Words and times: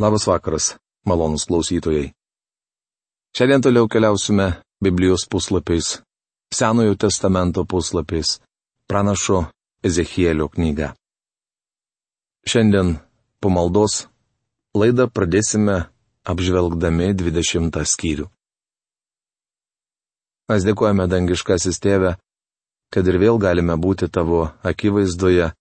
Labas 0.00 0.26
vakaras, 0.26 0.76
malonus 1.04 1.44
klausytojai. 1.44 2.12
Šiandien 3.36 3.60
toliau 3.60 3.88
keliausime 3.88 4.46
Biblijos 4.80 5.26
puslapiais, 5.28 6.00
Senojo 6.54 6.94
testamento 6.94 7.64
puslapiais, 7.64 8.40
pranašo 8.88 9.44
Ezechielio 9.84 10.48
knyga. 10.48 10.94
Šiandien 12.48 12.96
po 13.40 13.52
maldos 13.52 14.06
laidą 14.72 15.04
pradėsime 15.12 15.76
apžvelgdami 16.24 17.10
20 17.20 17.84
skyrių. 17.92 18.26
Mes 20.48 20.64
dėkojame 20.64 21.10
dangiškasis 21.12 21.76
tėve, 21.76 22.14
kad 22.88 23.04
ir 23.04 23.20
vėl 23.20 23.36
galime 23.36 23.76
būti 23.76 24.08
tavo 24.08 24.48
akivaizdoje 24.64 25.52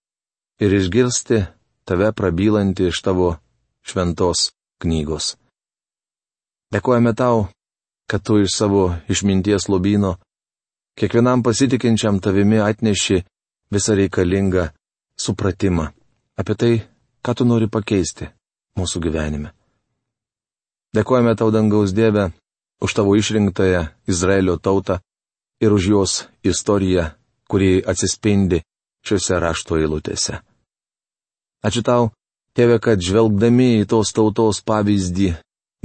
ir 0.64 0.80
išgirsti 0.80 1.44
tave 1.84 2.16
prabylantį 2.16 2.88
iš 2.94 3.04
tavo 3.04 3.36
šventos 3.90 4.50
knygos. 4.82 5.36
Dėkojame 6.74 7.16
tau, 7.18 7.48
kad 8.10 8.24
tu 8.26 8.40
iš 8.44 8.54
savo 8.56 8.84
išminties 9.10 9.70
lobino 9.70 10.18
kiekvienam 11.00 11.44
pasitikinčiam 11.44 12.20
tavimi 12.20 12.60
atneši 12.62 13.24
visą 13.74 13.96
reikalingą 13.98 14.70
supratimą 15.18 15.90
apie 16.40 16.56
tai, 16.56 16.74
ką 17.24 17.36
tu 17.36 17.46
nori 17.46 17.68
pakeisti 17.68 18.30
mūsų 18.80 19.02
gyvenime. 19.04 19.52
Dėkojame 20.96 21.36
tau 21.38 21.52
dangaus 21.52 21.94
Dieve 21.94 22.32
už 22.82 22.94
tavo 22.96 23.16
išrinktąją 23.20 23.82
Izraelio 24.08 24.58
tautą 24.58 25.00
ir 25.62 25.74
už 25.74 25.84
jos 25.94 26.14
istoriją, 26.44 27.12
kuri 27.50 27.84
atsispindi 27.84 28.64
šiuose 29.06 29.40
rašto 29.40 29.78
eilutėse. 29.78 30.40
Ačiū 31.60 31.84
tau, 31.84 32.12
Tėve, 32.60 32.76
kad 32.84 33.00
žvelgdami 33.00 33.70
į 33.80 33.84
tos 33.88 34.10
tautos 34.12 34.58
pavyzdį 34.68 35.30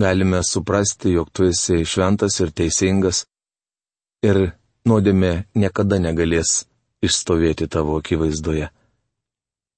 galime 0.02 0.40
suprasti, 0.42 1.12
jog 1.14 1.28
tu 1.30 1.44
esi 1.46 1.84
šventas 1.86 2.40
ir 2.42 2.50
teisingas 2.50 3.20
ir 4.26 4.40
nuodėmė 4.82 5.30
niekada 5.54 6.00
negalės 6.02 6.64
išstovėti 7.06 7.68
tavo 7.70 8.00
akivaizdoje. 8.00 8.72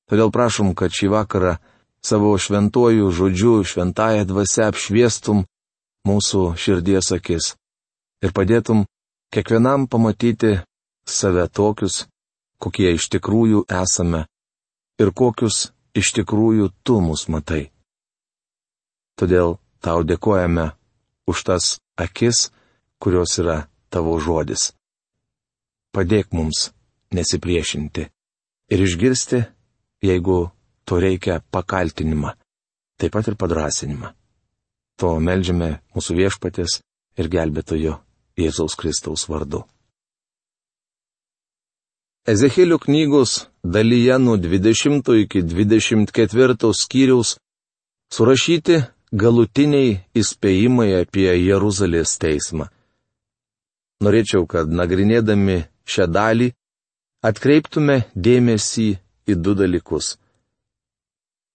Todėl 0.09 0.33
prašom, 0.33 0.73
kad 0.73 0.97
šį 0.97 1.13
vakarą 1.19 1.59
savo 2.01 2.33
šventuoju 2.41 3.13
žodžiu, 3.13 3.61
šventąją 3.61 4.25
dvasę 4.33 4.65
apšviestum 4.71 5.45
mūsų 6.09 6.43
širdies 6.57 7.13
akis 7.13 7.53
ir 8.25 8.33
padėtum 8.33 8.87
kiekvienam 9.37 9.85
pamatyti 9.85 10.57
save 11.05 11.45
tokius, 11.53 12.07
kokie 12.57 12.97
iš 12.97 13.13
tikrųjų 13.13 13.67
esame 13.85 14.25
ir 14.97 15.13
kokius 15.13 15.76
iš 15.97 16.13
tikrųjų 16.19 16.71
tu 16.85 17.01
mus 17.01 17.27
matai. 17.33 17.71
Todėl 19.17 19.57
tau 19.81 20.05
dėkojame 20.05 20.71
už 21.27 21.43
tas 21.49 21.65
akis, 21.97 22.51
kurios 23.01 23.39
yra 23.41 23.65
tavo 23.89 24.19
žodis. 24.21 24.73
Padėk 25.97 26.35
mums 26.37 26.71
nesipriešinti 27.17 28.05
ir 28.73 28.83
išgirsti, 28.85 29.41
jeigu 30.05 30.51
to 30.85 31.01
reikia 31.01 31.41
pakaltinimą, 31.51 32.35
taip 33.01 33.15
pat 33.17 33.31
ir 33.31 33.39
padrasinimą. 33.41 34.13
To 35.01 35.17
melžiame 35.21 35.79
mūsų 35.97 36.17
viešpatės 36.21 36.81
ir 37.21 37.29
gelbėtojo 37.33 37.97
Jėzaus 38.37 38.77
Kristaus 38.77 39.27
vardu. 39.29 39.65
Ezekėlio 42.27 42.79
knygos 42.83 43.47
dalyje 43.73 44.19
nuo 44.19 44.37
20 44.37 45.21
iki 45.23 45.43
24 45.43 46.73
skyriaus 46.83 47.37
surašyti 48.15 48.77
galutiniai 49.13 50.01
įspėjimai 50.15 50.91
apie 51.03 51.31
Jeruzalės 51.35 52.17
teismą. 52.23 52.69
Norėčiau, 54.05 54.45
kad 54.47 54.69
nagrinėdami 54.69 55.65
šią 55.89 56.07
dalį 56.13 56.51
atkreiptume 57.25 58.03
dėmesį 58.15 58.89
į 59.27 59.37
du 59.43 59.55
dalykus. 59.59 60.17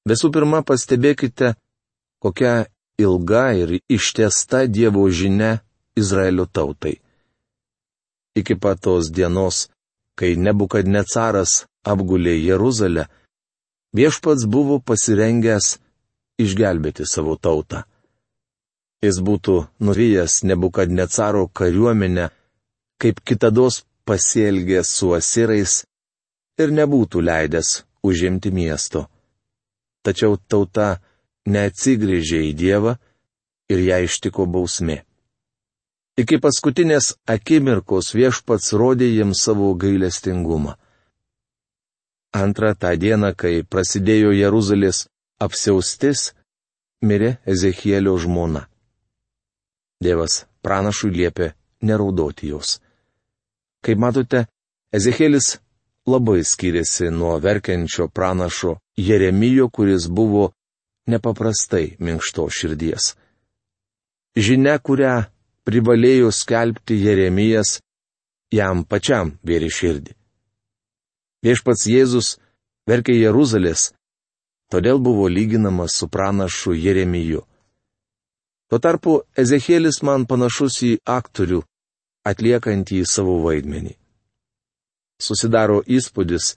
Visų 0.10 0.32
pirma, 0.34 0.64
pastebėkite, 0.66 1.54
kokia 2.24 2.66
ilga 2.98 3.52
ir 3.62 3.78
ištesta 3.86 4.66
Dievo 4.66 5.06
žinia 5.10 5.60
Izraelio 5.96 6.48
tautai. 6.50 6.98
Iki 8.36 8.56
pat 8.58 8.82
tos 8.82 9.12
dienos 9.12 9.68
kai 10.18 10.36
Nebukadnecaras 10.36 11.71
apgulė 11.84 12.36
Jeruzalę, 12.38 13.08
viešpats 13.98 14.46
buvo 14.46 14.80
pasirengęs 14.80 15.78
išgelbėti 16.42 17.08
savo 17.08 17.38
tautą. 17.38 17.84
Jis 19.02 19.18
būtų 19.26 19.56
nuvyjęs 19.82 20.44
Nebukadnecaro 20.46 21.48
kariuomenę, 21.48 22.30
kaip 23.02 23.22
kitados 23.26 23.82
pasielgęs 24.06 24.90
su 24.98 25.14
asirais 25.18 25.82
ir 26.62 26.74
nebūtų 26.78 27.24
leidęs 27.26 27.82
užimti 28.06 28.52
miesto. 28.54 29.08
Tačiau 30.06 30.38
tauta 30.50 31.02
neatsigrėžė 31.50 32.42
į 32.50 32.54
Dievą 32.58 32.98
ir 33.74 33.82
ją 33.88 34.02
ištiko 34.06 34.46
bausmė. 34.46 35.02
Iki 36.22 36.38
paskutinės 36.44 37.16
akimirkos 37.26 38.12
viešpats 38.14 38.74
rodė 38.78 39.08
jiems 39.10 39.42
savo 39.48 39.72
gailestingumą. 39.74 40.76
Antrą 42.32 42.72
tą 42.80 42.96
dieną, 42.96 43.34
kai 43.36 43.64
prasidėjo 43.68 44.32
Jeruzalės 44.32 45.08
apsiaustis, 45.44 46.32
mirė 47.04 47.36
Ezechielio 47.46 48.16
žmona. 48.24 48.68
Dievas 50.02 50.46
pranašui 50.64 51.12
liepė 51.12 51.52
neraudoti 51.84 52.54
jos. 52.54 52.80
Kaip 53.84 53.98
matote, 54.00 54.46
Ezekielis 54.94 55.58
labai 56.08 56.44
skiriasi 56.44 57.10
nuo 57.12 57.36
verkiančio 57.40 58.08
pranašo 58.08 58.78
Jeremijo, 58.98 59.70
kuris 59.70 60.08
buvo 60.08 60.52
nepaprastai 61.08 61.98
minkšto 62.00 62.48
širdies. 62.50 63.16
Žinia, 64.38 64.78
kurią 64.80 65.16
privalėjo 65.68 66.32
skelbti 66.32 66.98
Jeremijas, 67.04 67.80
jam 68.54 68.86
pačiam 68.86 69.36
vėri 69.44 69.70
širdį. 69.72 70.21
Viešpats 71.42 71.88
Jėzus 71.90 72.36
verkė 72.90 73.16
Jeruzalės, 73.18 73.92
todėl 74.70 75.00
buvo 75.02 75.26
lyginamas 75.26 75.96
su 75.98 76.08
pranašu 76.08 76.76
Jeremiju. 76.78 77.42
Tuo 78.70 78.80
tarpu 78.80 79.16
Ezekėlis 79.34 80.04
man 80.06 80.28
panašus 80.30 80.78
į 80.86 80.92
aktorių, 81.10 81.64
atliekantį 82.30 83.02
savo 83.10 83.40
vaidmenį. 83.42 83.98
Susidaro 85.22 85.82
įspūdis, 85.98 86.56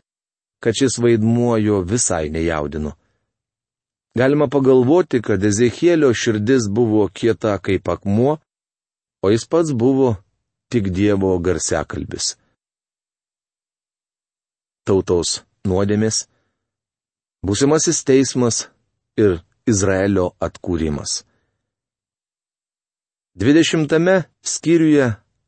kad 0.61 0.77
šis 0.77 1.01
vaidmuo 1.01 1.57
jo 1.61 1.81
visai 1.81 2.29
nejaudino. 2.31 2.93
Galima 4.15 4.47
pagalvoti, 4.53 5.19
kad 5.25 5.43
Ezekėlio 5.43 6.13
širdis 6.15 6.69
buvo 6.71 7.09
kieta 7.09 7.57
kaip 7.59 7.89
akmuo, 7.89 8.37
o 9.25 9.33
jis 9.33 9.49
pats 9.49 9.73
buvo 9.73 10.15
tik 10.71 10.93
Dievo 10.93 11.33
garsiakalbis. 11.41 12.35
Tautos 14.85 15.41
nuodėmės, 15.65 16.27
būsimasis 17.45 18.03
teismas 18.05 18.67
ir 19.17 19.39
Izraelio 19.67 20.35
atkūrimas. 20.45 21.23
Dvidešimtame 23.35 24.25
skyriuje 24.45 25.07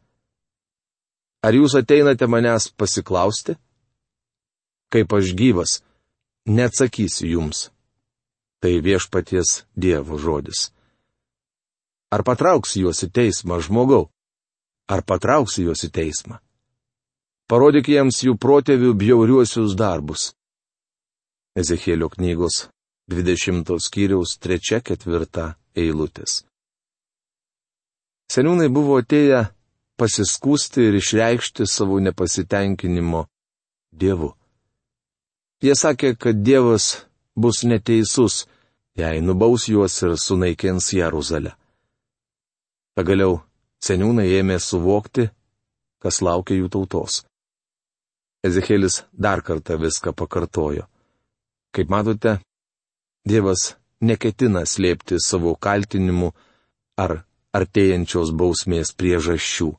Ar 1.40 1.56
jūs 1.56 1.78
ateinate 1.81 2.28
manęs 2.28 2.69
pasiklausti? 2.76 3.56
Kaip 4.93 5.12
aš 5.16 5.32
gyvas, 5.38 5.78
neatsakysiu 6.44 7.32
jums. 7.32 7.69
Tai 8.58 8.75
viešpaties 8.82 9.62
Dievo 9.76 10.19
žodis. 10.19 10.70
Ar 12.10 12.25
patrauks 12.25 12.75
juos 12.81 13.05
į 13.05 13.10
teismą 13.14 13.60
žmogau? 13.62 14.08
Ar 14.88 15.05
patrauks 15.05 15.58
juos 15.60 15.84
į 15.84 15.90
teismą? 15.93 16.40
Parodyk 17.49 17.88
jiems 17.93 18.22
jų 18.25 18.34
protėvių 18.40 18.94
bjauriuosius 18.99 19.76
darbus. 19.78 20.32
Ezekėlio 21.56 22.10
knygos 22.12 22.66
20 23.08 23.78
skyriaus 23.81 24.34
3-4 24.43 25.46
eilutės. 25.76 26.43
Seniūnai 28.28 28.69
buvo 28.69 28.99
atėję 29.00 29.46
pasiskūsti 29.96 30.88
ir 30.90 30.99
išreikšti 30.99 31.64
savo 31.64 31.96
nepasitenkinimo 32.05 33.25
Dievu. 33.93 34.34
Jie 35.64 35.75
sakė, 35.75 36.12
kad 36.20 36.44
Dievas 36.44 37.07
bus 37.40 37.62
neteisus, 37.70 38.46
jei 38.99 39.20
nubaus 39.23 39.69
juos 39.70 39.94
ir 40.02 40.17
sunaikins 40.19 40.93
Jeruzalę. 40.99 41.55
Pagaliau 42.99 43.38
seniūnai 43.87 44.26
ėmė 44.40 44.58
suvokti, 44.58 45.29
kas 46.02 46.20
laukia 46.26 46.58
jų 46.58 46.69
tautos. 46.75 47.23
Ezekėlis 48.46 49.02
dar 49.12 49.43
kartą 49.46 49.79
viską 49.79 50.14
pakartojo. 50.14 50.87
Kaip 51.75 51.90
matote, 51.90 52.38
Dievas 53.29 53.75
neketina 54.00 54.62
slėpti 54.64 55.19
savo 55.20 55.55
kaltinimų 55.55 56.31
ar 57.02 57.20
artėjančios 57.55 58.31
bausmės 58.41 58.94
priežasčių. 58.99 59.73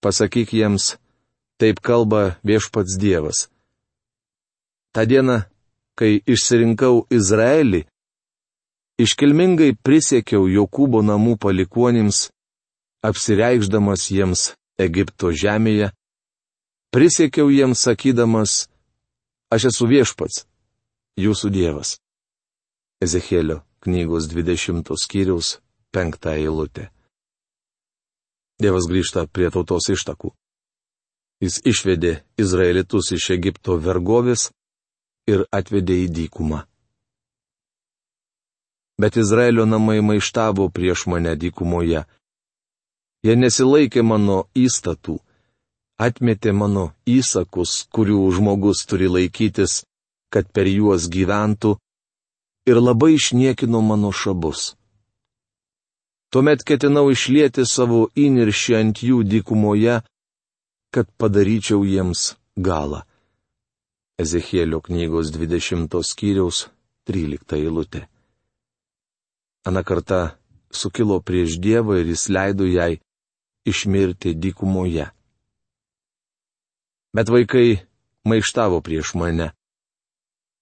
Pasakyk 0.00 0.54
jiems, 0.56 0.96
taip 1.60 1.80
kalba 1.84 2.40
viešpats 2.46 2.96
Dievas. 3.00 3.48
Ta 4.92 5.04
diena, 5.06 5.44
kai 5.94 6.18
išsirinkau 6.26 7.04
Izraelį, 7.14 7.84
iškilmingai 9.00 9.76
prisiekiau 9.86 10.48
Jokūbo 10.50 11.02
namų 11.06 11.36
palikonims, 11.38 12.28
apsireikšdamas 13.06 14.10
jiems 14.10 14.50
Egipto 14.80 15.30
žemėje, 15.30 15.92
prisiekiau 16.90 17.48
jiems 17.54 17.86
sakydamas, 17.86 18.66
aš 19.54 19.70
esu 19.70 19.86
viešpats, 19.90 20.44
jūsų 21.20 21.52
Dievas. 21.54 21.96
Ezekėlio 23.00 23.62
knygos 23.80 24.26
20 24.28 24.90
skyriaus 25.00 25.58
5 25.94 26.34
eilutė. 26.34 26.90
Dievas 28.60 28.84
grįžta 28.90 29.24
prie 29.24 29.48
tautos 29.48 29.88
ištakų. 29.88 30.34
Jis 31.40 31.62
išvedė 31.64 32.18
Izraelitus 32.36 33.14
iš 33.16 33.30
Egipto 33.38 33.78
vergovės 33.80 34.50
ir 35.30 35.46
atvedė 35.58 35.96
į 36.04 36.08
dykumą. 36.18 36.60
Bet 39.00 39.16
Izraelio 39.16 39.64
namai 39.64 40.00
maištavo 40.04 40.68
prieš 40.76 41.06
mane 41.08 41.32
dykumoje. 41.42 42.04
Jie 43.24 43.34
nesilaikė 43.36 44.02
mano 44.04 44.38
įstatų, 44.56 45.16
atmetė 46.06 46.52
mano 46.56 46.90
įsakus, 47.18 47.86
kurių 47.94 48.20
žmogus 48.36 48.84
turi 48.88 49.08
laikytis, 49.08 49.82
kad 50.32 50.48
per 50.52 50.68
juos 50.68 51.08
gyventų, 51.12 51.76
ir 52.70 52.80
labai 52.80 53.14
išniekino 53.16 53.80
mano 53.80 54.12
šabus. 54.12 54.74
Tuomet 56.30 56.62
ketinau 56.62 57.08
išlieti 57.10 57.64
savo 57.66 58.06
įniršį 58.24 58.76
ant 58.80 59.00
jų 59.02 59.24
dykumoje, 59.32 59.96
kad 60.94 61.06
padaryčiau 61.18 61.82
jiems 61.84 62.34
galą. 62.56 63.02
Ezekėlio 64.20 64.80
knygos 64.86 65.30
20 65.34 65.94
skyriaus 66.10 66.66
13 67.08 67.56
eilutė. 67.58 68.02
Ana 69.68 69.82
karta 69.84 70.20
sukilo 70.80 71.20
prieš 71.20 71.58
Dievą 71.64 72.00
ir 72.00 72.12
jis 72.12 72.26
leido 72.28 72.66
jai 72.68 73.00
išmirti 73.70 74.34
dykumoje. 74.34 75.06
Bet 77.16 77.32
vaikai 77.32 77.80
maištavo 78.28 78.80
prieš 78.86 79.14
mane. 79.20 79.50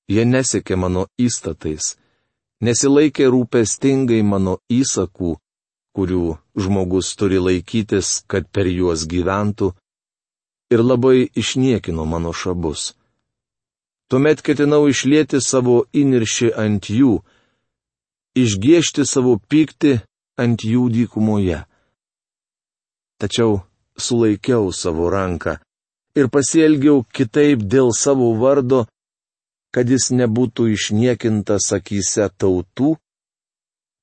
Jie 0.08 0.24
nesekė 0.24 0.78
mano 0.80 1.08
įstatais, 1.20 1.96
nesilaikė 2.64 3.28
rūpestingai 3.28 4.22
mano 4.24 4.56
įsakų 4.72 5.34
kurių 5.98 6.38
žmogus 6.54 7.16
turi 7.18 7.40
laikytis, 7.42 8.22
kad 8.30 8.46
per 8.54 8.68
juos 8.70 9.02
gyventų, 9.10 9.72
ir 10.70 10.80
labai 10.84 11.26
išniekino 11.42 12.04
mano 12.06 12.30
šabus. 12.30 12.92
Tuomet 14.08 14.40
ketinau 14.40 14.86
išlėti 14.88 15.40
savo 15.44 15.82
įniršį 15.92 16.52
ant 16.56 16.88
jų, 16.88 17.18
išgėžti 18.40 19.04
savo 19.04 19.36
pyktį 19.50 19.98
ant 20.40 20.64
jų 20.64 20.86
dykumoje. 20.94 21.64
Tačiau 23.20 23.58
sulaikiau 23.98 24.70
savo 24.72 25.10
ranką 25.12 25.58
ir 26.18 26.30
pasielgiau 26.32 27.02
kitaip 27.12 27.66
dėl 27.74 27.92
savo 27.92 28.30
vardo, 28.40 28.86
kad 29.74 29.90
jis 29.92 30.08
nebūtų 30.16 30.70
išniekintas 30.72 31.68
akise 31.76 32.30
tautų, 32.40 32.94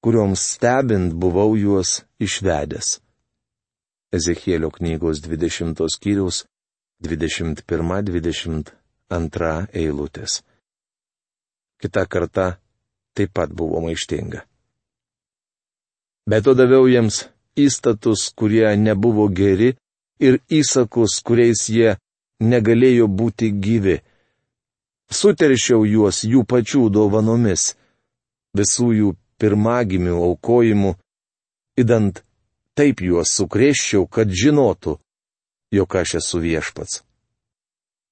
kurioms 0.06 0.46
stebint 0.54 1.16
buvau 1.18 1.56
juos 1.58 2.04
išvedęs. 2.22 3.00
Ezekėlio 4.16 4.70
knygos 4.78 5.24
20 5.26 5.82
skyriaus 5.96 6.46
21-22 7.04 8.85
eilutės. 9.74 10.42
Kita 11.82 12.06
karta 12.08 12.58
taip 13.16 13.34
pat 13.34 13.52
buvo 13.54 13.82
maištinga. 13.86 14.44
Bet 16.26 16.44
to 16.46 16.56
daviau 16.58 16.88
jiems 16.90 17.28
įstatus, 17.56 18.32
kurie 18.34 18.66
nebuvo 18.78 19.28
geri, 19.30 19.76
ir 20.20 20.40
įsakus, 20.50 21.22
kuriais 21.22 21.68
jie 21.70 21.96
negalėjo 22.42 23.08
būti 23.08 23.52
gyvi. 23.52 24.00
Suteršiau 25.12 25.86
juos 25.86 26.24
jų 26.26 26.42
pačių 26.50 26.90
dovanomis, 26.90 27.76
visų 28.58 28.90
jų 29.00 29.16
pirmagimių 29.38 30.16
aukojimu, 30.30 30.96
įdant 31.78 32.24
taip 32.74 33.06
juos 33.06 33.36
sukrėščiau, 33.38 34.08
kad 34.10 34.32
žinotų, 34.32 34.98
jog 35.72 36.00
aš 36.02 36.18
esu 36.24 36.42
viešpats. 36.42 37.05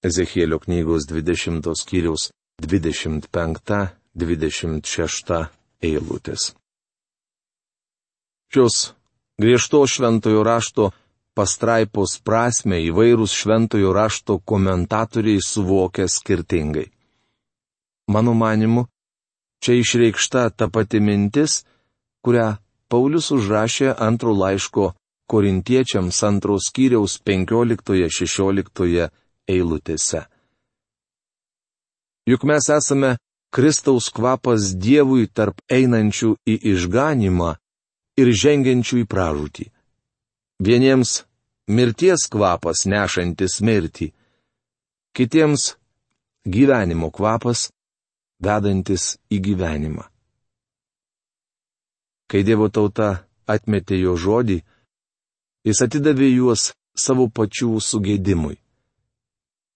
Ezekėlio 0.03 0.60
knygos 0.60 1.07
20 1.10 1.75
skyriaus 1.79 2.31
25-26 2.62 5.48
eilutės. 5.89 6.41
Šios 8.53 8.93
griežto 9.41 9.88
šventojo 9.89 10.43
rašto 10.45 10.91
pastraipos 11.33 12.22
prasme 12.22 12.77
įvairūs 12.89 13.31
šventojo 13.33 13.93
rašto 13.95 14.39
komentatoriai 14.39 15.41
suvokia 15.41 16.07
skirtingai. 16.12 16.91
Mano 18.12 18.33
manimu, 18.36 18.88
Čia 19.63 19.79
išreikšta 19.79 20.50
ta 20.60 20.67
pati 20.67 21.00
mintis, 21.00 21.62
kurią 22.19 22.60
Paulius 22.91 23.29
užrašė 23.31 23.93
antro 23.95 24.33
laiško 24.36 24.89
korintiečiams 25.31 26.17
antros 26.27 26.67
kiriaus 26.75 27.13
15-16 27.29 29.07
eilutėse. 29.50 30.23
Juk 32.29 32.45
mes 32.47 32.69
esame 32.71 33.17
Kristaus 33.53 34.07
kvapas 34.09 34.71
Dievui 34.79 35.27
tarp 35.27 35.59
einančių 35.69 36.31
į 36.47 36.55
išganimą 36.71 37.51
ir 38.17 38.31
žengiančių 38.43 39.03
į 39.03 39.05
pražūtį. 39.12 39.65
Vieniems 40.63 41.12
mirties 41.67 42.25
kvapas 42.31 42.85
nešantis 42.88 43.59
mirtį, 43.62 44.13
kitiems 45.13 45.73
gyvenimo 46.47 47.12
kvapas 47.12 47.69
vedantis 48.43 49.17
į 49.29 49.43
gyvenimą. 49.50 50.07
Kai 52.31 52.41
Dievo 52.47 52.71
tauta 52.73 53.27
atmetė 53.45 54.00
jo 54.00 54.15
žodį, 54.17 54.63
jis 55.67 55.83
atidavė 55.85 56.31
juos 56.33 56.71
savo 56.97 57.27
pačių 57.29 57.77
sugėdimui. 57.83 58.62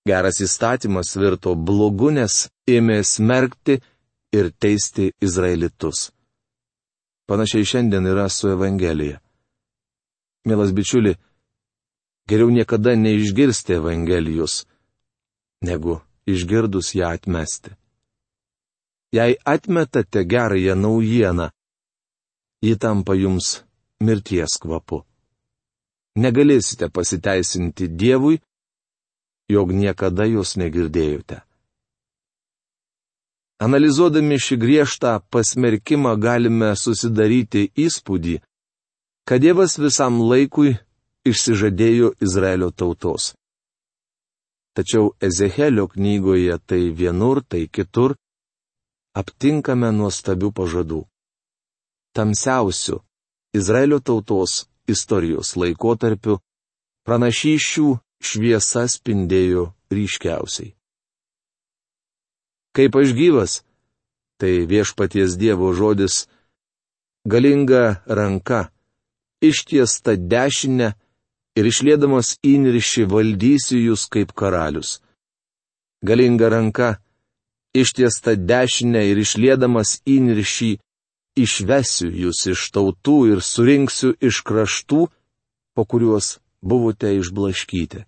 Geras 0.07 0.39
įstatymas 0.45 1.15
virto 1.19 1.55
blogu, 1.55 2.11
nes 2.15 2.47
ėmė 2.69 3.01
smerkti 3.03 3.79
ir 4.37 4.51
teisti 4.61 5.11
izraelitus. 5.21 6.11
Panašiai 7.27 7.67
šiandien 7.67 8.07
yra 8.07 8.29
su 8.31 8.47
Evangelija. 8.53 9.19
Mielas 10.47 10.71
bičiuli, 10.71 11.17
geriau 12.29 12.49
niekada 12.49 12.95
neišgirsti 12.95 13.75
Evangelijos, 13.81 14.63
negu 15.67 15.99
išgirdus 16.27 16.93
ją 16.95 17.11
atmesti. 17.11 17.75
Jei 19.11 19.35
atmetate 19.43 20.23
gerąją 20.23 20.75
naujieną, 20.75 21.49
ji 22.61 22.75
tampa 22.79 23.13
jums 23.15 23.63
mirties 23.99 24.57
kvapu. 24.61 25.03
Negalėsite 26.17 26.89
pasiteisinti 26.89 27.87
Dievui, 27.87 28.39
jog 29.49 29.71
niekada 29.71 30.25
jos 30.27 30.55
negirdėjote. 30.59 31.41
Analizuodami 33.57 34.37
šį 34.37 34.55
griežtą 34.61 35.13
pasmerkimą 35.33 36.13
galime 36.21 36.75
susidaryti 36.77 37.71
įspūdį, 37.73 38.35
kad 39.25 39.41
Dievas 39.41 39.79
visam 39.81 40.19
laikui 40.21 40.75
išsižadėjo 41.25 42.13
Izraelio 42.21 42.69
tautos. 42.71 43.33
Tačiau 44.77 45.15
Ezehelio 45.27 45.87
knygoje 45.89 46.59
tai 46.69 46.83
vienur, 46.93 47.41
tai 47.41 47.65
kitur 47.65 48.13
aptinkame 49.17 49.89
nuostabių 49.89 50.51
pažadų. 50.53 51.01
Tamsiausių 52.13 52.99
Izraelio 53.57 53.97
tautos 53.99 54.67
istorijos 54.85 55.55
laikotarpiu 55.57 56.37
pranašyšių 57.09 57.87
šviesa 58.21 58.87
spindėjo 58.89 59.73
ryškiausiai. 59.93 60.73
Kaip 62.75 62.95
aš 62.99 63.13
gyvas, 63.17 63.53
tai 64.37 64.67
viešpaties 64.69 65.37
Dievo 65.41 65.73
žodis- 65.73 66.27
galinga 67.31 68.03
ranka, 68.05 68.69
ištiesta 69.41 70.13
dešinė 70.15 70.93
ir 71.57 71.65
išlėdamas 71.65 72.37
įniršį 72.45 73.03
valdysiu 73.09 73.77
jūs 73.87 74.05
kaip 74.13 74.33
karalius. 74.37 75.01
Galinga 76.05 76.49
ranka, 76.53 76.89
ištiesta 77.73 78.35
dešinė 78.37 79.01
ir 79.11 79.17
išlėdamas 79.25 80.01
įniršį 80.05 80.71
išvesiu 81.37 82.09
jūs 82.23 82.45
iš 82.53 82.61
tautų 82.73 83.17
ir 83.33 83.41
surinksiu 83.41 84.13
iš 84.21 84.41
kraštų, 84.47 85.01
po 85.73 85.85
kuriuos 85.85 86.37
buvote 86.61 87.17
išblaškyti. 87.17 88.05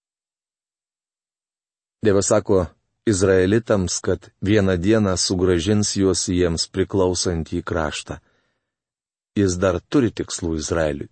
Dievas 2.01 2.27
sako 2.33 2.65
Izraelitams, 3.05 3.99
kad 3.99 4.29
vieną 4.41 4.77
dieną 4.77 5.17
sugražins 5.17 5.95
juos 5.95 6.27
jiems 6.29 6.67
priklausantį 6.73 7.63
kraštą. 7.65 8.17
Jis 9.37 9.57
dar 9.61 9.79
turi 9.89 10.11
tikslų 10.11 10.55
Izraeliui. 10.57 11.09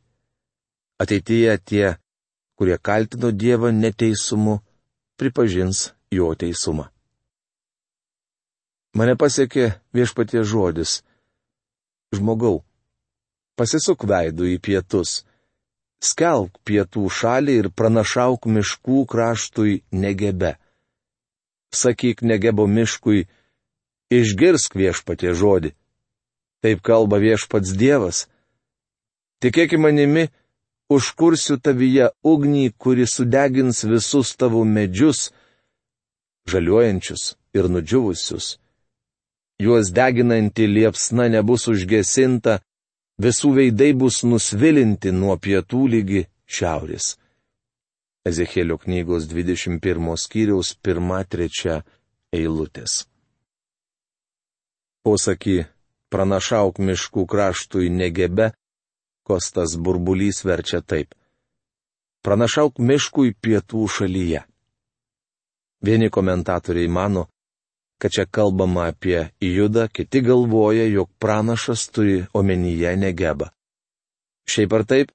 Ateityje 0.99 1.57
tie, 1.69 1.95
kurie 2.57 2.77
kaltino 2.77 3.31
Dievą 3.31 3.71
neteisumu, 3.71 4.59
pripažins 5.17 5.91
jo 6.11 6.35
teisumą. 6.35 6.89
Mane 8.97 9.13
pasiekė 9.15 9.75
viešpatie 9.93 10.41
žodis. 10.41 10.99
Žmogau, 12.15 12.63
pasisuk 13.53 14.05
veidų 14.09 14.47
į 14.55 14.57
pietus, 14.65 15.21
skelk 16.01 16.57
pietų 16.65 17.05
šalį 17.13 17.57
ir 17.61 17.67
pranašauk 17.69 18.47
miškų 18.49 19.03
kraštui 19.11 19.83
negebe. 19.93 20.55
Sakyk 21.69 22.23
negebo 22.25 22.65
miškui, 22.65 23.27
išgirsk 24.09 24.73
viešpatie 24.73 25.35
žodį. 25.37 25.75
Taip 26.65 26.81
kalba 26.81 27.19
viešpats 27.21 27.75
Dievas. 27.77 28.25
Tikėki 29.39 29.77
manimi, 29.77 30.31
užkursiu 30.89 31.59
tavyje 31.61 32.09
ugnį, 32.25 32.73
kuri 32.73 33.05
sudegins 33.05 33.83
visus 33.85 34.33
tavo 34.33 34.65
medžius, 34.65 35.29
žaliuojančius 36.49 37.35
ir 37.53 37.69
nudžiuvusius 37.69 38.57
juos 39.59 39.91
deginanti 39.91 40.67
liepsna 40.67 41.27
nebus 41.35 41.67
užgesinta, 41.71 42.59
visų 43.19 43.53
veidai 43.57 43.91
bus 43.93 44.23
nusvilinti 44.23 45.11
nuo 45.11 45.35
pietų 45.37 45.81
lygi 45.93 46.23
šiaurės. 46.47 47.17
Ezekėlio 48.29 48.77
knygos 48.79 49.27
21 49.31 50.15
skyriaus 50.23 50.75
1-3 50.85 51.81
eilutės. 52.35 53.05
Posakį 55.03 55.57
pranašauk 56.11 56.79
miškų 56.83 57.25
kraštui 57.31 57.89
negebe, 57.89 58.51
kostas 59.23 59.75
burbulys 59.77 60.43
verčia 60.45 60.81
taip. 60.81 61.15
Pranašauk 62.25 62.79
miškui 62.83 63.33
pietų 63.39 63.87
šalyje. 63.87 64.43
Vieni 65.85 66.09
komentatoriai 66.11 66.91
mano, 66.91 67.29
kad 67.99 68.11
čia 68.11 68.25
kalbama 68.25 68.87
apie 68.87 69.29
judą, 69.39 69.87
kiti 69.87 70.21
galvoja, 70.21 70.85
jog 70.87 71.09
pranašas 71.19 71.89
turi 71.91 72.25
omenyje 72.33 72.95
negeba. 72.97 73.49
Šiaip 74.49 74.73
ar 74.73 74.85
taip, 74.85 75.11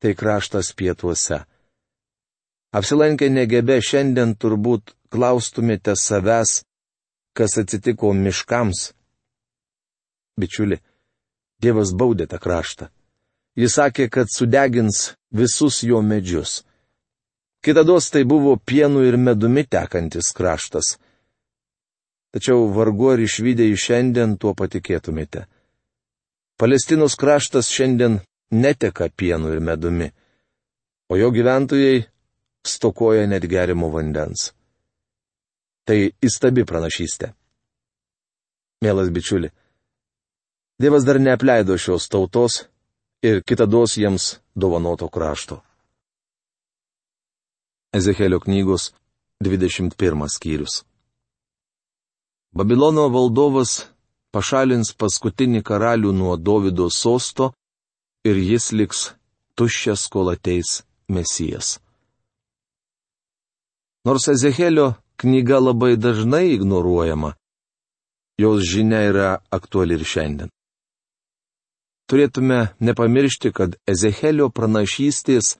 tai 0.00 0.14
kraštas 0.14 0.72
pietuose. 0.72 1.42
Apsilankę 2.72 3.28
negebe 3.30 3.76
šiandien 3.84 4.32
turbūt 4.40 4.94
klaustumėte 5.12 5.92
savęs, 5.92 6.62
kas 7.36 7.58
atsitiko 7.60 8.14
miškams. 8.16 8.88
Bičiuli, 10.40 10.80
Dievas 11.62 11.92
baudė 11.94 12.26
tą 12.26 12.40
kraštą. 12.42 12.88
Jis 13.54 13.76
sakė, 13.76 14.08
kad 14.08 14.32
sudegins 14.32 15.12
visus 15.30 15.82
jo 15.84 16.00
medžius. 16.02 16.62
Kitados 17.62 18.08
tai 18.10 18.24
buvo 18.24 18.56
pienu 18.56 19.04
ir 19.06 19.20
medumi 19.20 19.62
tekantis 19.68 20.32
kraštas 20.34 20.96
tačiau 22.32 22.66
vargu 22.74 23.12
ar 23.12 23.22
išvykę 23.22 23.68
į 23.72 23.78
šiandien 23.84 24.36
tuo 24.40 24.54
patikėtumėte. 24.58 25.46
Palestinos 26.60 27.16
kraštas 27.20 27.70
šiandien 27.72 28.20
neteka 28.52 29.08
pienu 29.16 29.52
ir 29.52 29.60
medumi, 29.60 30.10
o 31.08 31.16
jo 31.16 31.30
gyventojai 31.34 32.04
stokoja 32.66 33.26
net 33.26 33.46
gerimo 33.48 33.90
vandens. 33.92 34.52
Tai 35.88 35.98
įstabi 36.22 36.62
pranašystė. 36.68 37.32
Mielas 38.82 39.10
bičiuli, 39.14 39.50
Dievas 40.82 41.04
dar 41.06 41.20
neapleido 41.20 41.76
šios 41.78 42.08
tautos 42.10 42.64
ir 43.22 43.42
kitados 43.46 43.92
jiems 43.96 44.24
dovanoto 44.54 45.06
krašto. 45.08 45.60
Ezekelio 47.94 48.40
knygos 48.40 48.88
21 49.44 50.26
skyrius. 50.34 50.82
Babilono 52.52 53.06
valdovas 53.08 53.86
pašalins 54.32 54.90
paskutinį 55.00 55.62
karalių 55.64 56.12
nuo 56.12 56.34
Davido 56.36 56.90
sosto 56.92 57.54
ir 58.28 58.36
jis 58.36 58.66
liks 58.76 59.00
tuščias, 59.56 60.04
kol 60.12 60.28
ateis 60.34 60.82
Mesijas. 61.08 61.78
Nors 64.04 64.28
Ezehelio 64.28 64.92
knyga 65.16 65.62
labai 65.64 65.96
dažnai 65.96 66.52
ignoruojama, 66.52 67.32
jos 68.36 68.68
žinia 68.68 69.00
yra 69.08 69.30
aktuali 69.48 69.96
ir 69.96 70.04
šiandien. 70.04 70.52
Turėtume 72.04 72.74
nepamiršti, 72.84 73.56
kad 73.56 73.80
Ezehelio 73.88 74.52
pranašystės 74.52 75.56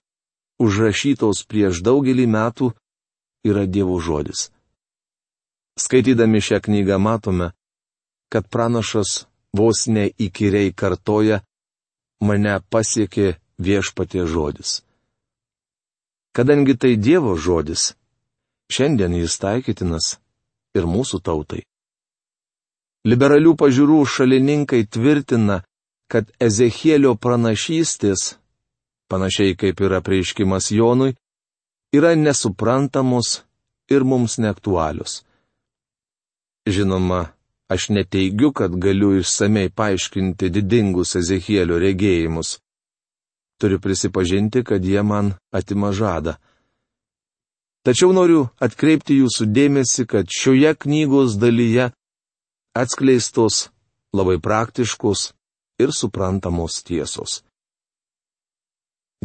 užrašytos 0.60 1.46
prieš 1.48 1.80
daugelį 1.80 2.28
metų 2.28 2.74
yra 3.48 3.64
Dievo 3.64 3.96
žodis. 3.96 4.50
Skaitydami 5.78 6.40
šią 6.40 6.60
knygą 6.60 6.98
matome, 6.98 7.50
kad 8.32 8.48
pranašas 8.48 9.24
vos 9.56 9.86
neįkyriai 9.88 10.72
kartoja, 10.76 11.40
mane 12.20 12.60
pasiekė 12.72 13.36
viešpatie 13.58 14.26
žodis. 14.26 14.82
Kadangi 16.36 16.76
tai 16.76 16.96
Dievo 16.96 17.36
žodis, 17.36 17.92
šiandien 18.72 19.16
jis 19.16 19.36
taikytinas 19.40 20.16
ir 20.76 20.88
mūsų 20.88 21.20
tautai. 21.24 21.64
Liberalių 23.04 23.56
pažiūrų 23.58 23.98
šalininkai 24.06 24.84
tvirtina, 24.86 25.62
kad 26.12 26.28
Ezechielio 26.40 27.16
pranašystės, 27.16 28.36
panašiai 29.10 29.56
kaip 29.58 29.80
yra 29.80 30.00
prieiškimas 30.04 30.70
Jonui, 30.70 31.16
yra 31.92 32.14
nesuprantamos 32.16 33.42
ir 33.90 34.04
mums 34.04 34.38
neaktualius. 34.38 35.22
Žinoma, 36.66 37.26
aš 37.68 37.88
neteigiu, 37.88 38.52
kad 38.52 38.76
galiu 38.76 39.16
išsamei 39.18 39.70
paaiškinti 39.70 40.50
didingus 40.50 41.16
Ezechielio 41.18 41.78
regėjimus. 41.82 42.58
Turiu 43.58 43.80
prisipažinti, 43.82 44.62
kad 44.64 44.84
jie 44.84 45.02
man 45.02 45.34
atima 45.50 45.92
žadą. 45.92 46.36
Tačiau 47.82 48.12
noriu 48.14 48.46
atkreipti 48.62 49.18
jūsų 49.18 49.48
dėmesį, 49.50 50.06
kad 50.06 50.30
šioje 50.30 50.74
knygos 50.84 51.34
dalyje 51.42 51.90
atskleistos 52.78 53.68
labai 54.14 54.38
praktiškos 54.38 55.32
ir 55.82 55.90
suprantamos 55.90 56.78
tiesos. 56.86 57.42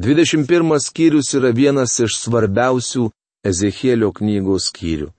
21 0.01 0.77
skyrius 0.81 1.33
yra 1.37 1.53
vienas 1.53 1.99
iš 2.01 2.17
svarbiausių 2.23 3.09
Ezechielio 3.45 4.09
knygos 4.13 4.71
skyrių. 4.71 5.11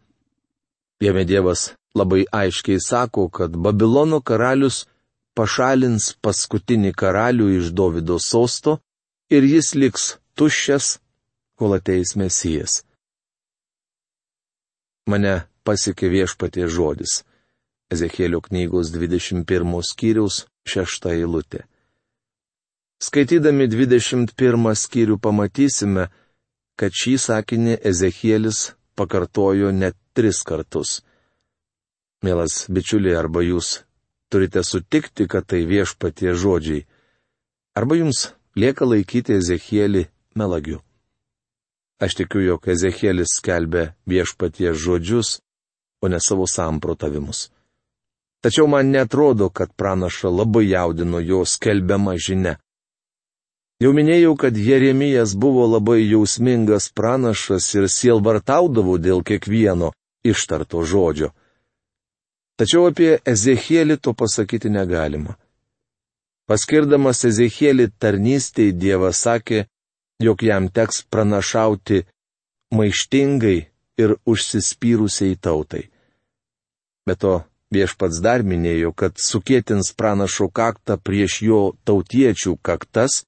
Jame 1.03 1.23
Dievas 1.25 1.78
labai 1.95 2.25
aiškiai 2.33 2.81
sako, 2.81 3.29
kad 3.29 3.57
Babilono 3.57 4.21
karalius 4.21 4.85
pašalins 5.39 6.13
paskutinį 6.21 6.93
karalių 6.93 7.49
iš 7.61 7.73
Davido 7.73 8.19
sosto 8.19 8.81
ir 9.31 9.47
jis 9.47 9.75
liks 9.75 10.11
tuščias, 10.35 10.99
kol 11.59 11.79
ateis 11.79 12.17
mesijas 12.17 12.83
mane 15.09 15.35
pasiekė 15.65 16.11
viešpatie 16.13 16.69
žodis. 16.69 17.23
Ezekėlio 17.93 18.43
knygos 18.45 18.93
21 18.93 19.83
skyriaus 19.91 20.43
6 20.69 21.09
eilutė. 21.15 21.65
Skaitydami 23.01 23.69
21 23.71 24.75
skyrių 24.77 25.17
pamatysime, 25.25 26.09
kad 26.79 26.93
šį 27.01 27.15
sakinį 27.25 27.79
Ezekėlis 27.91 28.61
pakartojo 28.99 29.71
net 29.73 29.97
tris 30.13 30.43
kartus. 30.45 30.99
Mielas 32.23 32.67
bičiuliai, 32.67 33.15
arba 33.15 33.45
jūs 33.47 33.85
turite 34.33 34.65
sutikti, 34.67 35.29
kad 35.31 35.47
tai 35.47 35.63
viešpatie 35.71 36.35
žodžiai, 36.35 36.87
arba 37.79 37.99
jums 38.01 38.33
lieka 38.59 38.89
laikyti 38.89 39.39
Ezekėlį 39.39 40.09
melagiu. 40.35 40.81
Aš 42.03 42.15
tikiu, 42.19 42.43
jog 42.43 42.67
Ezekielis 42.71 43.39
skelbė 43.39 43.93
viešpaties 44.07 44.79
žodžius, 44.79 45.39
o 46.03 46.11
ne 46.11 46.19
savo 46.23 46.47
samprotavimus. 46.47 47.49
Tačiau 48.43 48.69
man 48.71 48.91
netrodo, 48.95 49.49
kad 49.51 49.73
pranaša 49.75 50.31
labai 50.31 50.69
jaudino 50.71 51.19
jo 51.19 51.43
skelbiama 51.43 52.15
žinia. 52.19 52.55
Jau 53.83 53.91
minėjau, 53.95 54.35
kad 54.39 54.57
Jeremijas 54.59 55.35
buvo 55.39 55.67
labai 55.67 56.01
jausmingas 56.03 56.91
pranašas 56.95 57.67
ir 57.79 57.87
sielvartaudavo 57.91 58.99
dėl 58.99 59.23
kiekvieno 59.27 59.93
ištarto 60.27 60.83
žodžio. 60.83 61.31
Tačiau 62.59 62.89
apie 62.91 63.11
Ezechielį 63.23 64.01
to 64.03 64.15
pasakyti 64.19 64.71
negalima. 64.75 65.37
Paskirdamas 66.51 67.23
Ezechielį 67.29 67.87
tarnystėj 68.03 68.73
Dievas 68.75 69.21
sakė, 69.23 69.67
jog 70.19 70.43
jam 70.43 70.67
teks 70.67 71.05
pranašauti 71.13 72.03
maištingai 72.75 73.59
ir 74.03 74.17
užsispyrusiai 74.27 75.39
tautai. 75.39 75.85
Be 77.07 77.15
to, 77.15 77.35
viešpats 77.75 78.19
dar 78.25 78.43
minėjo, 78.43 78.91
kad 78.93 79.23
sukėtins 79.23 79.93
pranašo 79.95 80.51
kaktą 80.51 80.99
prieš 80.99 81.41
jo 81.47 81.61
tautiečių 81.87 82.57
kaktas, 82.63 83.23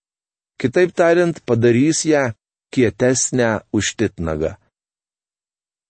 kitaip 0.61 0.91
tariant, 0.97 1.39
padarys 1.47 2.03
ją 2.09 2.33
kietesnę 2.75 3.61
už 3.77 3.95
titnagą. 4.01 4.57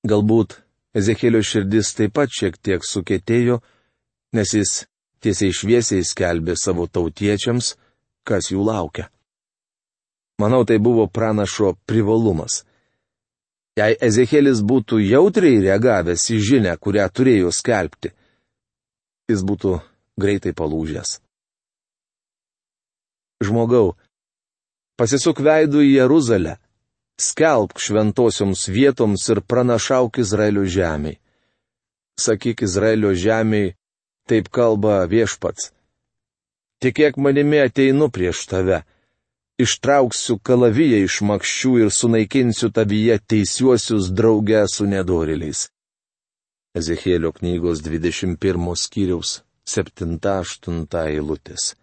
Galbūt 0.05 0.61
Ezekėlio 0.97 1.43
širdis 1.47 1.93
taip 1.95 2.17
pat 2.19 2.33
šiek 2.35 2.57
tiek 2.59 2.83
sukėtėjo, 2.87 3.61
nes 4.35 4.55
jis 4.55 4.73
tiesiai 5.23 5.55
šviesiai 5.55 6.07
skelbė 6.07 6.57
savo 6.59 6.89
tautiečiams, 6.91 7.77
kas 8.27 8.51
jų 8.51 8.65
laukia. 8.67 9.07
Manau, 10.41 10.65
tai 10.65 10.79
buvo 10.79 11.07
pranašo 11.07 11.75
privalumas. 11.87 12.65
Jei 13.79 13.95
Ezekėlis 14.03 14.65
būtų 14.67 14.99
jautriai 15.05 15.61
reagavęs 15.63 16.25
į 16.35 16.39
žinę, 16.49 16.73
kurią 16.81 17.07
turėjo 17.13 17.53
skelbti, 17.55 18.11
jis 19.31 19.45
būtų 19.47 19.77
greitai 20.21 20.53
palūžęs. 20.57 21.21
Žmogau, 23.47 23.95
pasisuk 25.01 25.39
veidų 25.41 25.85
į 25.87 25.93
Jeruzalę, 26.01 26.59
skelbk 27.21 27.81
šventosioms 27.85 28.69
vietoms 28.69 29.27
ir 29.33 29.41
pranašauk 29.41 30.19
Izraelio 30.23 30.65
žemiai. 30.77 31.19
Sakyk 32.21 32.63
Izraelio 32.67 33.13
žemiai, 33.15 33.75
taip 34.29 34.49
kalba 34.53 35.05
viešpats. 35.11 35.71
Tikėk 36.81 37.19
manimi 37.21 37.61
ateinu 37.61 38.09
prieš 38.13 38.47
tave 38.49 38.83
ištrauksiu 39.61 40.39
kalaviją 40.49 41.03
iš 41.05 41.19
makščių 41.29 41.73
ir 41.83 41.91
sunaikinsiu 41.93 42.71
tavyje 42.77 43.19
teisiuosius 43.33 44.09
draugę 44.17 44.63
su 44.75 44.87
nedoriliais. 44.89 45.67
Ezekėlio 46.81 47.33
knygos 47.37 47.83
21 47.85 48.77
skyriaus 48.85 49.41
7-8 49.69 50.87
eilutės. 51.03 51.75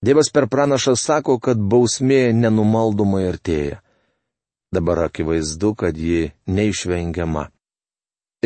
Dievas 0.00 0.30
per 0.32 0.48
pranašą 0.48 0.96
sako, 0.96 1.36
kad 1.44 1.60
bausmė 1.60 2.32
nenumaldomai 2.32 3.26
artėja. 3.28 3.82
Dabar 4.72 4.98
akivaizdu, 4.98 5.74
kad 5.74 5.96
ji 5.96 6.30
neišvengiama. 6.46 7.48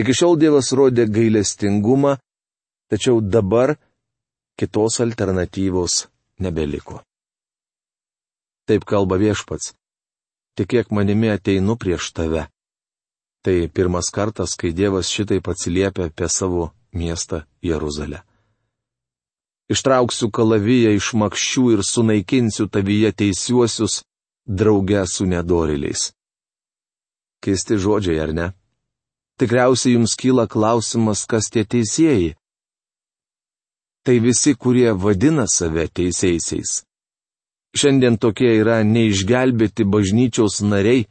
Iki 0.00 0.12
šiol 0.18 0.38
Dievas 0.40 0.72
rodė 0.72 1.04
gailestingumą, 1.06 2.16
tačiau 2.90 3.20
dabar 3.20 3.76
kitos 4.58 5.00
alternatyvos 5.04 6.06
nebeliko. 6.40 7.02
Taip 8.64 8.86
kalba 8.88 9.20
viešpats. 9.20 9.74
Tikėk 10.56 10.90
manimi 10.94 11.28
ateinu 11.28 11.76
prieš 11.76 12.12
tave. 12.16 12.46
Tai 13.44 13.56
pirmas 13.68 14.08
kartas, 14.08 14.54
kai 14.56 14.72
Dievas 14.72 15.10
šitai 15.12 15.42
atsiliepia 15.44 16.08
apie 16.08 16.28
savo 16.28 16.70
miestą 16.94 17.42
Jeruzalę. 17.60 18.22
Ištrauksiu 19.68 20.30
kalaviją 20.30 20.94
iš 20.96 21.12
makščių 21.20 21.64
ir 21.74 21.82
sunaikinsiu 21.84 22.68
tavyje 22.72 23.12
teisiuosius, 23.12 24.02
drauge 24.46 25.06
su 25.06 25.26
nedoriliais. 25.26 26.12
Keisti 27.44 27.76
žodžiai, 27.78 28.20
ar 28.24 28.32
ne? 28.34 28.46
Tikriausiai 29.38 29.96
jums 29.96 30.14
kyla 30.16 30.46
klausimas, 30.46 31.24
kas 31.26 31.50
tie 31.52 31.64
teisėjai. 31.64 32.34
Tai 34.04 34.16
visi, 34.20 34.54
kurie 34.54 34.92
vadina 34.92 35.46
save 35.48 35.88
teisėjaisiais. 35.88 36.84
Šiandien 37.74 38.20
tokie 38.22 38.52
yra 38.60 38.82
neišgelbėti 38.86 39.84
bažnyčios 39.90 40.60
nariai, 40.62 41.08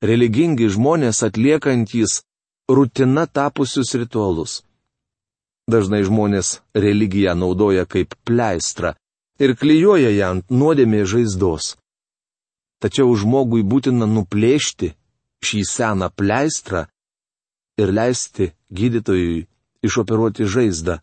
religingi 0.00 0.70
žmonės 0.72 1.20
atliekantys 1.26 2.22
rutina 2.70 3.26
tapusius 3.26 3.92
ritualus. 4.00 4.62
Dažnai 5.68 6.02
žmonės 6.04 6.60
religiją 6.76 7.34
naudoja 7.36 7.84
kaip 7.84 8.14
pleistrą 8.24 8.94
ir 9.40 9.56
klyjuoja 9.56 10.10
ją 10.14 10.30
ant 10.36 10.50
nuodėmė 10.50 11.04
žaizdos. 11.08 11.74
Tačiau 12.84 13.14
žmogui 13.16 13.62
būtina 13.64 14.04
nuplėšti 14.04 14.90
šį 15.40 15.60
seną 15.64 16.10
pleistrą 16.12 16.82
ir 17.80 17.92
leisti 17.96 18.50
gydytojui 18.68 19.46
išoperuoti 19.88 20.44
žaizdą, 20.44 20.98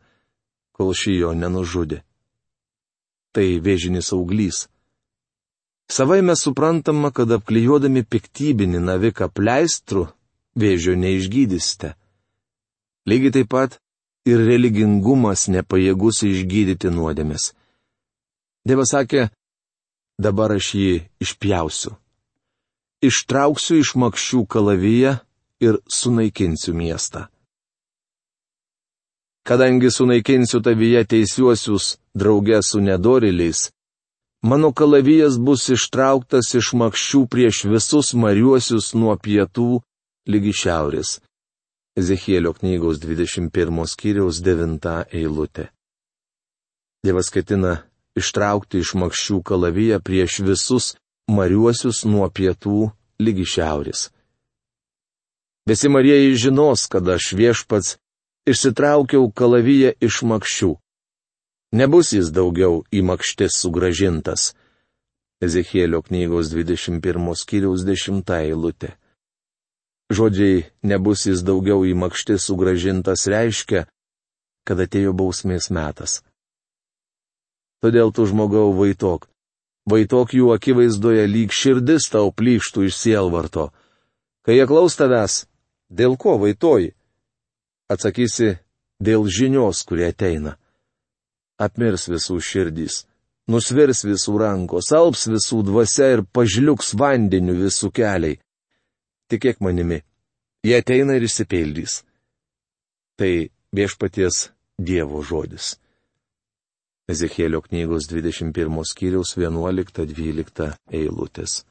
kol 0.77 0.93
šį 0.93 1.15
jo 1.23 1.31
nenužudė. 1.33 2.03
Tai 3.33 3.47
vėžinis 3.65 4.11
auglys. 4.13 4.67
Savai 5.89 6.21
mes 6.21 6.45
suprantama, 6.45 7.09
kad 7.09 7.33
apklijuodami 7.33 8.05
piktybinį 8.05 8.85
naviką 8.85 9.31
pleistrų 9.33 10.05
vėžio 10.61 10.93
neišgydysite. 11.01 11.95
Lygiai 13.09 13.33
taip 13.39 13.49
pat 13.49 13.81
ir 14.29 14.45
religingumas 14.45 15.49
nepajėgus 15.49 16.21
išgydyti 16.29 16.93
nuodėmės. 16.93 17.55
Dievas 18.69 18.93
sakė, 18.93 19.31
dabar 20.19 20.55
aš 20.57 20.73
jį 20.75 20.93
išpjausiu. 21.23 21.95
Ištrauksiu 23.01 23.81
iš 23.81 23.95
makščių 23.95 24.45
kalaviją 24.45 25.17
ir 25.61 25.77
sunaikinsiu 25.89 26.73
miestą. 26.77 27.27
Kadangi 29.47 29.89
sunaikinsiu 29.89 30.61
tavyje 30.61 31.05
teisiuosius 31.05 31.97
draugę 32.13 32.59
su 32.61 32.79
nedoriliais, 32.79 33.71
Mano 34.43 34.71
kalavijas 34.73 35.35
bus 35.37 35.67
ištrauktas 35.69 36.47
iš 36.57 36.71
makščių 36.73 37.19
prieš 37.29 37.57
visus 37.69 38.07
mariuosius 38.17 38.87
nuo 38.97 39.13
pietų 39.13 39.83
lygi 40.33 40.53
šiaurės. 40.61 41.19
Ezechielio 42.01 42.55
knygos 42.57 42.97
21 43.03 43.85
skyriaus 43.91 44.39
9 44.41 44.95
eilutė. 45.19 45.67
Dievas 47.05 47.29
ketina 47.29 47.75
ištraukti 48.19 48.81
iš 48.83 48.93
makščių 49.01 49.41
kalaviją 49.47 49.99
prieš 50.03 50.39
visus 50.47 50.93
mariuosius 51.31 52.03
nuo 52.05 52.27
pietų 52.29 52.91
lygi 53.21 53.45
šiaurės. 53.53 54.09
Visi 55.69 55.89
marieji 55.93 56.39
žinos, 56.45 56.87
kad 56.91 57.07
aš 57.07 57.33
viešpats 57.37 57.97
išsitraukiau 58.49 59.29
kalaviją 59.31 59.93
iš 60.01 60.23
makščių. 60.27 60.71
Nebus 61.77 62.11
jis 62.17 62.31
daugiau 62.35 62.81
į 62.91 63.03
makštis 63.07 63.55
sugražintas. 63.61 64.51
Ezechielio 65.41 66.01
knygos 66.05 66.51
21 66.51 67.37
skyriaus 67.37 67.85
10 67.87 68.33
eilutė. 68.41 68.91
Žodžiai 70.11 70.65
nebus 70.83 71.23
jis 71.29 71.39
daugiau 71.47 71.85
į 71.87 71.93
makštį 71.95 72.35
sugražintas 72.43 73.23
reiškia, 73.31 73.85
kad 74.67 74.81
atėjo 74.83 75.13
bausmės 75.15 75.69
metas. 75.71 76.19
Todėl 77.81 78.13
tu 78.13 78.27
žmogau 78.29 78.71
vaitok. 78.77 79.27
Vaitok 79.89 80.35
jų 80.37 80.51
akivaizdoje 80.55 81.25
lyg 81.27 81.53
širdis 81.53 82.09
tau 82.13 82.29
plyštų 82.29 82.85
iš 82.89 82.97
sielvarto. 82.99 83.71
Kai 84.45 84.59
jie 84.59 84.67
klaus 84.69 84.97
tavęs, 84.99 85.45
dėl 85.89 86.17
ko 86.21 86.37
vaitoji? 86.41 86.93
Atsakysi, 87.91 88.53
dėl 89.01 89.25
žinios, 89.25 89.81
kurie 89.85 90.07
ateina. 90.11 90.55
Apmirs 91.61 92.07
visų 92.09 92.37
širdys, 92.41 93.01
nusvirs 93.49 94.05
visų 94.05 94.37
rankos, 94.41 94.93
alps 94.93 95.27
visų 95.29 95.63
dvasia 95.65 96.13
ir 96.15 96.23
pažliuks 96.25 96.93
vandeniu 96.97 97.57
visų 97.57 97.91
keliai 97.93 98.39
tikėk 99.31 99.61
manimi, 99.63 100.01
jie 100.65 100.75
ateina 100.77 101.15
ir 101.15 101.27
išsipildys. 101.27 102.01
Tai 103.19 103.31
viešpaties 103.75 104.49
Dievo 104.81 105.21
žodis. 105.21 105.75
Ezekėlio 107.11 107.59
knygos 107.65 108.07
21 108.07 108.85
skyriaus 108.87 109.35
11-12 109.35 110.71
eilutės. 110.95 111.61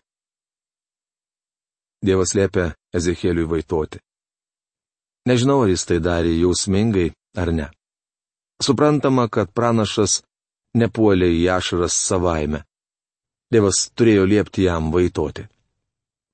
Dievas 2.04 2.34
liepia 2.36 2.72
Ezekėliui 2.96 3.46
vaitoti. 3.48 4.00
Nežinau, 5.28 5.62
ar 5.64 5.70
jis 5.72 5.84
tai 5.88 5.98
darė 6.00 6.32
jausmingai 6.40 7.10
ar 7.36 7.52
ne. 7.52 7.68
Suprantama, 8.60 9.28
kad 9.28 9.52
pranašas 9.56 10.22
nepuolė 10.76 11.28
į 11.40 11.44
ašaras 11.56 11.96
savaime. 12.08 12.64
Dievas 13.52 13.88
turėjo 13.96 14.26
liepti 14.28 14.66
jam 14.66 14.90
vaitoti. 14.94 15.46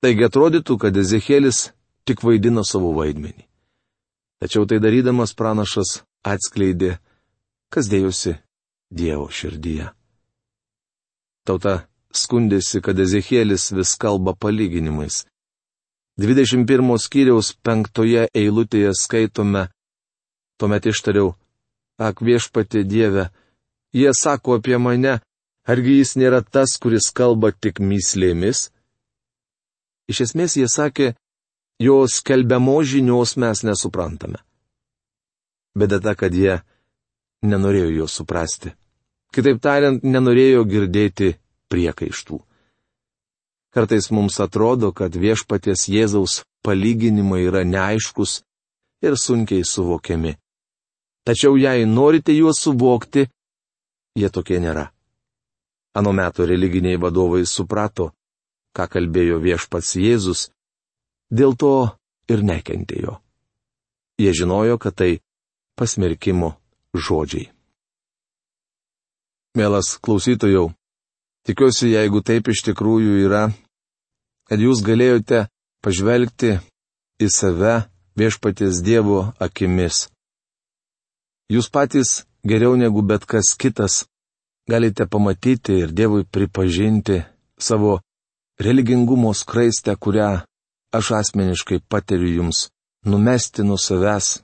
Taigi 0.03 0.27
atrodytų, 0.27 0.79
kad 0.83 0.97
Ezekėlis 0.97 1.71
tik 2.07 2.23
vaidino 2.27 2.62
savo 2.66 2.92
vaidmenį. 2.97 3.47
Tačiau 4.42 4.66
tai 4.69 4.79
darydamas 4.83 5.35
pranašas 5.35 6.01
atskleidė, 6.27 6.99
kas 7.73 7.88
dėjosi 7.90 8.37
Dievo 8.90 9.27
širdyje. 9.31 9.90
Tauta 11.46 11.87
skundėsi, 12.14 12.81
kad 12.83 12.99
Ezekėlis 12.99 13.70
vis 13.75 13.94
kalba 13.99 14.35
palyginimais. 14.35 15.25
21 16.18 16.96
skyriaus 17.03 17.53
penktoje 17.66 18.25
eilutėje 18.33 18.94
skaitome, 18.96 19.66
tuomet 20.57 20.87
ištariau, 20.88 21.35
ak 22.01 22.22
viešpatė 22.25 22.87
Dieve, 22.88 23.29
jie 23.92 24.14
sako 24.16 24.57
apie 24.57 24.79
mane, 24.81 25.18
argi 25.68 25.99
jis 25.99 26.16
nėra 26.16 26.40
tas, 26.40 26.79
kuris 26.81 27.11
kalba 27.12 27.53
tik 27.53 27.83
myslėmis? 27.85 28.70
Iš 30.09 30.22
esmės 30.29 30.57
jie 30.57 30.70
sakė, 30.70 31.12
jos 31.83 32.22
kelbiamo 32.25 32.79
žinios 32.87 33.37
mes 33.37 33.62
nesuprantame. 33.66 34.40
Bėda 35.77 36.01
ta, 36.01 36.14
kad 36.16 36.33
jie 36.33 36.62
nenorėjo 37.47 37.91
jo 37.95 38.07
suprasti. 38.11 38.73
Kitaip 39.35 39.61
tariant, 39.63 40.05
nenorėjo 40.05 40.65
girdėti 40.69 41.35
priekaištų. 41.73 42.39
Kartais 43.77 44.09
mums 44.11 44.39
atrodo, 44.41 44.93
kad 44.97 45.13
viešpaties 45.13 45.89
Jėzaus 45.93 46.41
palyginimai 46.65 47.43
yra 47.45 47.63
neaiškus 47.69 48.41
ir 49.05 49.19
sunkiai 49.21 49.67
suvokiami. 49.69 50.33
Tačiau 51.27 51.59
jei 51.61 51.85
norite 51.85 52.33
juos 52.33 52.63
suvokti, 52.63 53.27
jie 54.17 54.31
tokie 54.33 54.61
nėra. 54.63 54.87
Anu 55.99 56.13
metu 56.17 56.47
religiniai 56.49 57.01
vadovai 57.01 57.45
suprato, 57.45 58.13
ką 58.77 58.87
kalbėjo 58.93 59.41
viešpats 59.43 59.97
Jėzus, 60.01 60.49
dėl 61.29 61.57
to 61.57 61.75
ir 62.33 62.45
nekentėjo. 62.45 63.19
Jie 64.17 64.33
žinojo, 64.33 64.79
kad 64.81 64.97
tai 64.97 65.11
pasmerkimo 65.77 66.55
žodžiai. 66.97 67.51
Mielas 69.57 69.97
klausytojau, 70.05 70.73
tikiuosi, 71.49 71.95
jeigu 71.95 72.21
taip 72.21 72.51
iš 72.53 72.61
tikrųjų 72.69 73.23
yra, 73.25 73.45
kad 74.49 74.61
jūs 74.61 74.83
galėjote 74.85 75.47
pažvelgti 75.85 76.59
į 77.23 77.29
save 77.33 77.87
viešpaties 78.21 78.83
Dievo 78.85 79.33
akimis. 79.41 80.09
Jūs 81.49 81.71
patys 81.73 82.27
geriau 82.45 82.77
negu 82.77 83.03
bet 83.07 83.25
kas 83.25 83.55
kitas 83.57 84.05
galite 84.69 85.07
pamatyti 85.07 85.79
ir 85.83 85.93
Dievui 85.95 86.25
pripažinti 86.25 87.23
savo 87.59 88.01
religingumo 88.59 89.33
skraistę, 89.35 89.97
kurią 89.97 90.43
aš 90.93 91.11
asmeniškai 91.21 91.81
patiriu 91.89 92.33
jums, 92.39 92.69
numesti 93.05 93.63
nuo 93.63 93.79
savęs 93.79 94.41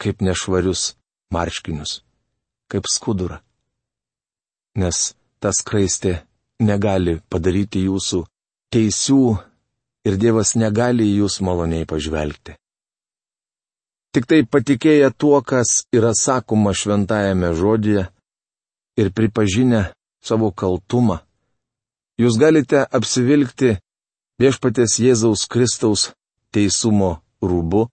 kaip 0.00 0.22
nešvarius 0.22 0.94
marškinius, 1.32 2.00
kaip 2.70 2.88
skudurą. 2.90 3.40
Nes 4.80 5.12
ta 5.40 5.52
skraistė 5.52 6.22
negali 6.62 7.18
padaryti 7.32 7.84
jūsų 7.88 8.22
teisių 8.72 9.22
ir 10.08 10.18
Dievas 10.18 10.54
negali 10.58 11.06
į 11.10 11.22
jūs 11.22 11.40
maloniai 11.44 11.86
pažvelgti. 11.88 12.56
Tik 14.12 14.26
tai 14.28 14.42
patikėję 14.44 15.08
tuo, 15.16 15.40
kas 15.40 15.86
yra 15.96 16.12
sakoma 16.12 16.74
šventajame 16.76 17.54
žodėje 17.56 18.08
ir 19.00 19.08
pripažinę 19.16 19.86
savo 20.20 20.50
kaltumą, 20.52 21.22
jūs 22.20 22.36
galite 22.40 22.84
apsivilkti 22.84 23.78
viešpatės 24.42 24.98
Jėzaus 25.00 25.46
Kristaus 25.48 26.10
teisumo 26.52 27.22
rūbu, 27.40 27.86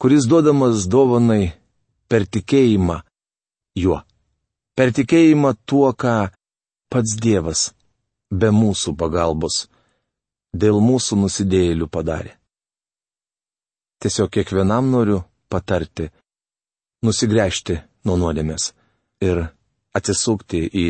kuris 0.00 0.24
duodamas 0.30 0.88
dovanai 0.88 1.52
per 2.10 2.26
tikėjimą 2.26 2.98
juo. 3.78 4.00
Per 4.76 4.92
tikėjimą 4.96 5.54
tuo, 5.68 5.90
ką 5.94 6.14
pats 6.90 7.14
Dievas 7.22 7.68
be 8.30 8.50
mūsų 8.54 8.94
pagalbos 8.98 9.64
dėl 10.52 10.80
mūsų 10.82 11.18
nusidėjėlių 11.22 11.86
padarė. 11.94 12.32
Tiesiog 14.00 14.30
kiekvienam 14.34 14.88
noriu 14.90 15.20
patarti 15.52 16.08
nusigręžti 17.06 17.76
nuo 18.08 18.16
nuodėmės 18.22 18.70
ir 19.22 19.42
atsisukti 19.98 20.62
į 20.64 20.86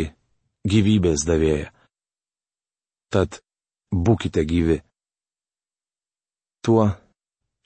gyvybės 0.71 1.25
davėją. 1.29 1.71
Tad 3.11 3.41
būkite 3.91 4.45
gyvi. 4.47 4.79
Tuo 6.63 6.87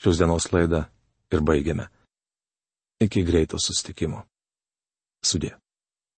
šios 0.01 0.21
dienos 0.23 0.49
laidą 0.55 0.85
ir 1.35 1.43
baigiame. 1.45 1.91
Iki 3.03 3.25
greito 3.27 3.59
sustikimo. 3.59 4.23
Sudė. 5.25 5.55